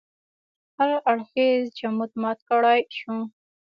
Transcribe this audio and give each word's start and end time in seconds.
هر 0.77 0.89
اړخیز 1.11 1.63
جمود 1.79 2.11
مات 2.21 2.39
کړای 2.49 2.79
شو. 2.99 3.15